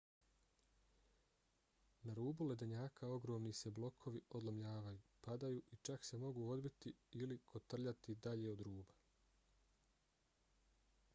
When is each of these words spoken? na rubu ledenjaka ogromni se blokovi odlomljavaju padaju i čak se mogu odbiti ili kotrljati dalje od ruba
na 2.03 2.11
rubu 2.19 2.43
ledenjaka 2.51 3.03
ogromni 3.17 3.51
se 3.59 3.71
blokovi 3.79 4.21
odlomljavaju 4.39 5.03
padaju 5.27 5.61
i 5.77 5.79
čak 5.89 6.05
se 6.09 6.17
mogu 6.23 6.47
odbiti 6.55 6.93
ili 7.23 7.37
kotrljati 7.51 8.15
dalje 8.29 8.51
od 8.55 8.67
ruba 8.69 8.97